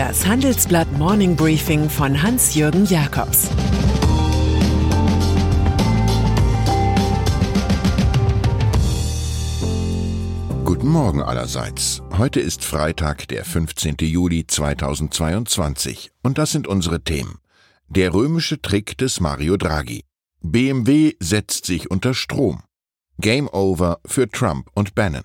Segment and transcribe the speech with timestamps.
[0.00, 3.50] Das Handelsblatt Morning Briefing von Hans-Jürgen Jakobs
[10.64, 12.00] Guten Morgen allerseits.
[12.16, 13.96] Heute ist Freitag, der 15.
[14.00, 17.36] Juli 2022 und das sind unsere Themen.
[17.88, 20.04] Der römische Trick des Mario Draghi.
[20.40, 22.62] BMW setzt sich unter Strom.
[23.18, 25.24] Game Over für Trump und Bannon.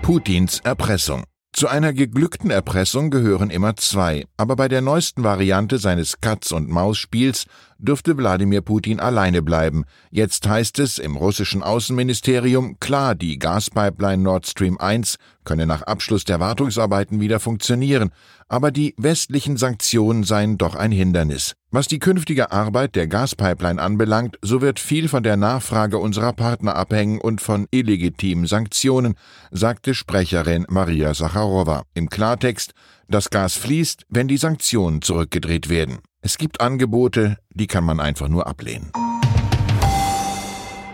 [0.00, 6.20] Putins Erpressung zu einer geglückten Erpressung gehören immer zwei, aber bei der neuesten Variante seines
[6.20, 7.46] Katz-und-Maus-Spiels
[7.80, 9.84] dürfte Wladimir Putin alleine bleiben.
[10.10, 16.24] Jetzt heißt es im russischen Außenministerium, klar, die Gaspipeline Nord Stream 1 könne nach Abschluss
[16.24, 18.10] der Wartungsarbeiten wieder funktionieren,
[18.48, 21.54] aber die westlichen Sanktionen seien doch ein Hindernis.
[21.70, 26.74] Was die künftige Arbeit der Gaspipeline anbelangt, so wird viel von der Nachfrage unserer Partner
[26.74, 29.14] abhängen und von illegitimen Sanktionen,
[29.50, 31.84] sagte Sprecherin Maria Sacharowa.
[31.94, 32.72] Im Klartext,
[33.10, 35.98] das Gas fließt, wenn die Sanktionen zurückgedreht werden.
[36.22, 38.92] Es gibt Angebote, die kann man einfach nur ablehnen.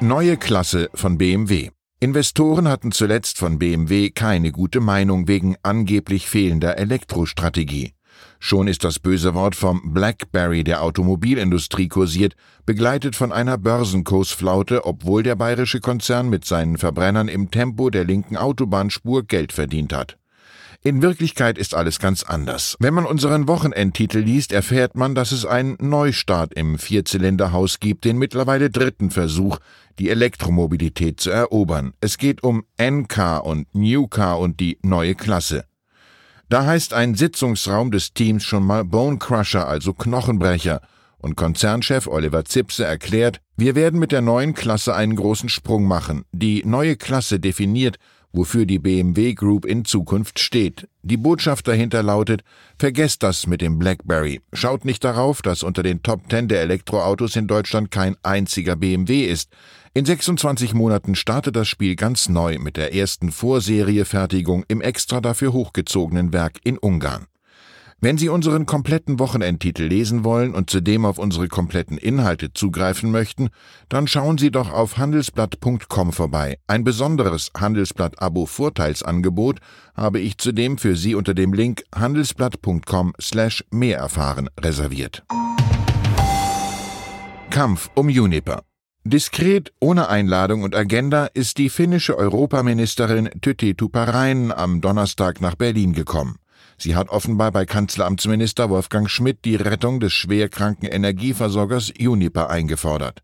[0.00, 1.70] Neue Klasse von BMW.
[2.00, 7.94] Investoren hatten zuletzt von BMW keine gute Meinung wegen angeblich fehlender Elektrostrategie.
[8.38, 12.34] Schon ist das böse Wort vom Blackberry der Automobilindustrie kursiert,
[12.66, 18.36] begleitet von einer Börsenkursflaute, obwohl der bayerische Konzern mit seinen Verbrennern im Tempo der linken
[18.36, 20.18] Autobahnspur Geld verdient hat.
[20.86, 22.76] In Wirklichkeit ist alles ganz anders.
[22.78, 28.18] Wenn man unseren Wochenendtitel liest, erfährt man, dass es einen Neustart im Vierzylinderhaus gibt, den
[28.18, 29.60] mittlerweile dritten Versuch,
[29.98, 31.94] die Elektromobilität zu erobern.
[32.02, 35.64] Es geht um NK und New Car und die neue Klasse.
[36.50, 40.82] Da heißt ein Sitzungsraum des Teams schon mal Bone Crusher, also Knochenbrecher.
[41.16, 46.26] Und Konzernchef Oliver Zipse erklärt, wir werden mit der neuen Klasse einen großen Sprung machen.
[46.32, 47.96] Die neue Klasse definiert,
[48.34, 50.88] wofür die BMW Group in Zukunft steht.
[51.02, 52.42] Die Botschaft dahinter lautet,
[52.78, 54.40] vergesst das mit dem BlackBerry.
[54.52, 59.24] Schaut nicht darauf, dass unter den Top 10 der Elektroautos in Deutschland kein einziger BMW
[59.24, 59.50] ist.
[59.94, 65.52] In 26 Monaten startet das Spiel ganz neu mit der ersten Vorseriefertigung im extra dafür
[65.52, 67.26] hochgezogenen Werk in Ungarn.
[68.00, 73.48] Wenn Sie unseren kompletten Wochenendtitel lesen wollen und zudem auf unsere kompletten Inhalte zugreifen möchten,
[73.88, 76.58] dann schauen Sie doch auf handelsblatt.com vorbei.
[76.66, 79.60] Ein besonderes Handelsblatt-Abo-Vorteilsangebot
[79.94, 85.22] habe ich zudem für Sie unter dem Link handelsblatt.com slash mehr erfahren reserviert.
[87.50, 88.62] Kampf um Juniper.
[89.06, 95.92] Diskret, ohne Einladung und Agenda ist die finnische Europaministerin Tytti Tupparainen am Donnerstag nach Berlin
[95.92, 96.36] gekommen.
[96.78, 103.22] Sie hat offenbar bei Kanzleramtsminister Wolfgang Schmidt die Rettung des schwerkranken Energieversorgers Uniper eingefordert.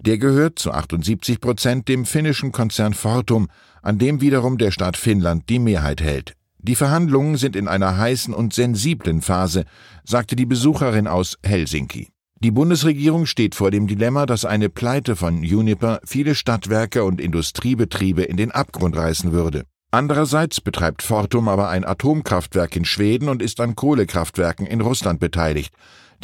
[0.00, 3.48] Der gehört zu 78 Prozent dem finnischen Konzern Fortum,
[3.82, 6.34] an dem wiederum der Staat Finnland die Mehrheit hält.
[6.58, 9.64] Die Verhandlungen sind in einer heißen und sensiblen Phase,
[10.04, 12.08] sagte die Besucherin aus Helsinki.
[12.40, 18.22] Die Bundesregierung steht vor dem Dilemma, dass eine Pleite von Uniper viele Stadtwerke und Industriebetriebe
[18.22, 19.64] in den Abgrund reißen würde.
[19.94, 25.72] Andererseits betreibt Fortum aber ein Atomkraftwerk in Schweden und ist an Kohlekraftwerken in Russland beteiligt.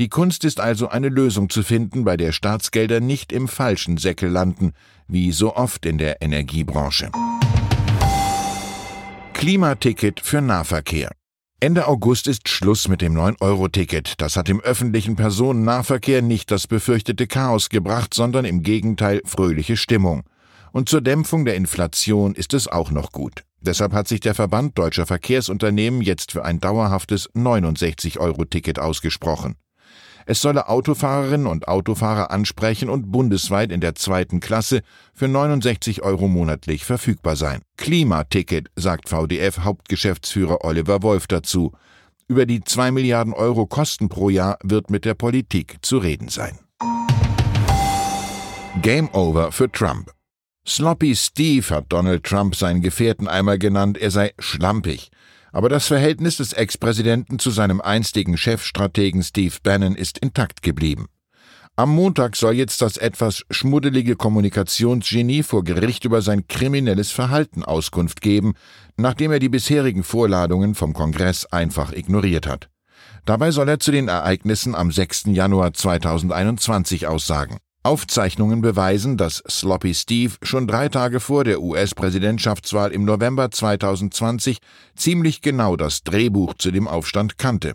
[0.00, 4.28] Die Kunst ist also eine Lösung zu finden, bei der Staatsgelder nicht im falschen Säckel
[4.28, 4.72] landen,
[5.06, 7.12] wie so oft in der Energiebranche.
[9.34, 11.12] Klimaticket für Nahverkehr.
[11.60, 14.14] Ende August ist Schluss mit dem 9-Euro-Ticket.
[14.20, 20.24] Das hat im öffentlichen Personennahverkehr nicht das befürchtete Chaos gebracht, sondern im Gegenteil fröhliche Stimmung.
[20.72, 23.44] Und zur Dämpfung der Inflation ist es auch noch gut.
[23.60, 29.56] Deshalb hat sich der Verband deutscher Verkehrsunternehmen jetzt für ein dauerhaftes 69-Euro-Ticket ausgesprochen.
[30.26, 34.82] Es solle Autofahrerinnen und Autofahrer ansprechen und bundesweit in der zweiten Klasse
[35.14, 37.62] für 69 Euro monatlich verfügbar sein.
[37.76, 41.72] Klimaticket, sagt VDF-Hauptgeschäftsführer Oliver Wolf dazu.
[42.28, 46.58] Über die 2 Milliarden Euro Kosten pro Jahr wird mit der Politik zu reden sein.
[48.82, 50.12] Game Over für Trump.
[50.70, 55.10] Sloppy Steve hat Donald Trump seinen Gefährten einmal genannt, er sei schlampig.
[55.50, 61.08] Aber das Verhältnis des Ex-Präsidenten zu seinem einstigen Chefstrategen Steve Bannon ist intakt geblieben.
[61.74, 68.20] Am Montag soll jetzt das etwas schmuddelige Kommunikationsgenie vor Gericht über sein kriminelles Verhalten Auskunft
[68.20, 68.54] geben,
[68.96, 72.70] nachdem er die bisherigen Vorladungen vom Kongress einfach ignoriert hat.
[73.24, 75.24] Dabei soll er zu den Ereignissen am 6.
[75.32, 77.58] Januar 2021 aussagen.
[77.82, 84.58] Aufzeichnungen beweisen, dass Sloppy Steve schon drei Tage vor der US-Präsidentschaftswahl im November 2020
[84.94, 87.74] ziemlich genau das Drehbuch zu dem Aufstand kannte.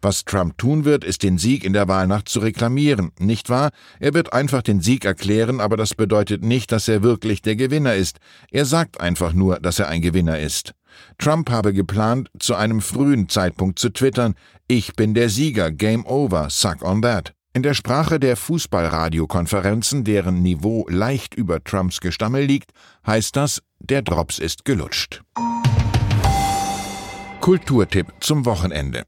[0.00, 3.70] Was Trump tun wird, ist den Sieg in der Wahlnacht zu reklamieren, nicht wahr?
[4.00, 7.94] Er wird einfach den Sieg erklären, aber das bedeutet nicht, dass er wirklich der Gewinner
[7.94, 8.18] ist.
[8.50, 10.72] Er sagt einfach nur, dass er ein Gewinner ist.
[11.18, 14.34] Trump habe geplant, zu einem frühen Zeitpunkt zu twittern,
[14.66, 17.34] ich bin der Sieger, Game Over, suck on that.
[17.54, 22.72] In der Sprache der Fußballradiokonferenzen, deren Niveau leicht über Trumps Gestammel liegt,
[23.06, 25.22] heißt das, der Drops ist gelutscht.
[27.40, 29.04] Kulturtipp zum Wochenende.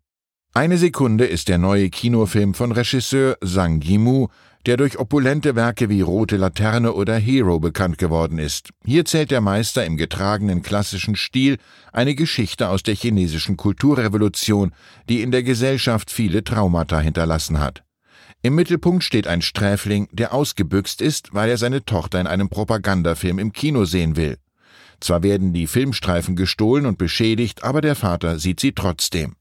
[0.55, 4.29] Eine Sekunde ist der neue Kinofilm von Regisseur Zhang Yimou,
[4.67, 8.71] der durch opulente Werke wie Rote Laterne oder Hero bekannt geworden ist.
[8.85, 11.59] Hier zählt der Meister im getragenen klassischen Stil
[11.93, 14.73] eine Geschichte aus der chinesischen Kulturrevolution,
[15.09, 17.85] die in der Gesellschaft viele Traumata hinterlassen hat.
[18.43, 23.39] Im Mittelpunkt steht ein Sträfling, der ausgebüxt ist, weil er seine Tochter in einem Propagandafilm
[23.39, 24.39] im Kino sehen will.
[24.99, 29.37] Zwar werden die Filmstreifen gestohlen und beschädigt, aber der Vater sieht sie trotzdem.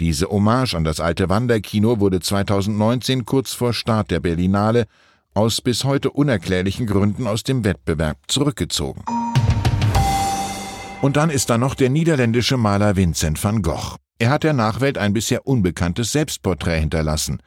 [0.00, 4.86] Diese Hommage an das alte Wanderkino wurde 2019 kurz vor Start der Berlinale
[5.34, 9.04] aus bis heute unerklärlichen Gründen aus dem Wettbewerb zurückgezogen.
[11.02, 13.96] Und dann ist da noch der niederländische Maler Vincent van Gogh.
[14.18, 17.42] Er hat der Nachwelt ein bisher unbekanntes Selbstporträt hinterlassen.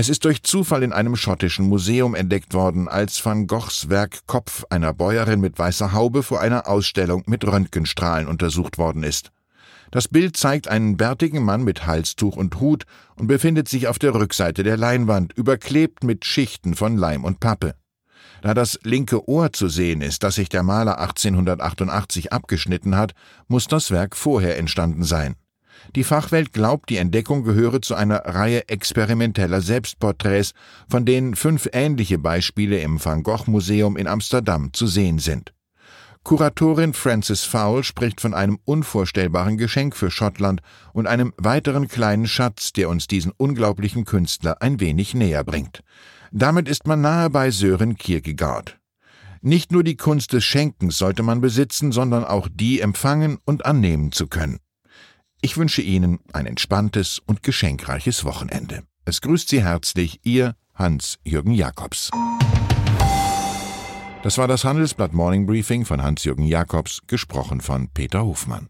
[0.00, 4.64] Es ist durch Zufall in einem schottischen Museum entdeckt worden, als Van Goghs Werk Kopf
[4.70, 9.32] einer Bäuerin mit weißer Haube vor einer Ausstellung mit Röntgenstrahlen untersucht worden ist.
[9.90, 12.84] Das Bild zeigt einen bärtigen Mann mit Halstuch und Hut
[13.16, 17.74] und befindet sich auf der Rückseite der Leinwand, überklebt mit Schichten von Leim und Pappe.
[18.40, 23.14] Da das linke Ohr zu sehen ist, das sich der Maler 1888 abgeschnitten hat,
[23.48, 25.34] muss das Werk vorher entstanden sein.
[25.96, 30.52] Die Fachwelt glaubt, die Entdeckung gehöre zu einer Reihe experimenteller Selbstporträts,
[30.88, 35.52] von denen fünf ähnliche Beispiele im Van Gogh Museum in Amsterdam zu sehen sind.
[36.24, 40.60] Kuratorin Frances Fowle spricht von einem unvorstellbaren Geschenk für Schottland
[40.92, 45.82] und einem weiteren kleinen Schatz, der uns diesen unglaublichen Künstler ein wenig näher bringt.
[46.30, 48.78] Damit ist man nahe bei Sören Kierkegaard.
[49.40, 54.12] Nicht nur die Kunst des Schenkens sollte man besitzen, sondern auch die empfangen und annehmen
[54.12, 54.58] zu können.
[55.40, 58.82] Ich wünsche Ihnen ein entspanntes und geschenkreiches Wochenende.
[59.04, 62.10] Es grüßt Sie herzlich Ihr Hans-Jürgen Jakobs.
[64.24, 68.68] Das war das Handelsblatt Morning Briefing von Hans-Jürgen Jakobs, gesprochen von Peter Hofmann.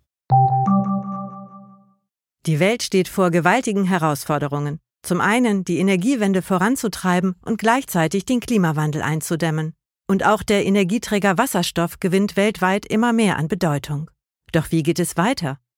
[2.44, 4.78] Die Welt steht vor gewaltigen Herausforderungen.
[5.02, 9.72] Zum einen die Energiewende voranzutreiben und gleichzeitig den Klimawandel einzudämmen.
[10.06, 14.10] Und auch der Energieträger Wasserstoff gewinnt weltweit immer mehr an Bedeutung.
[14.52, 15.58] Doch wie geht es weiter?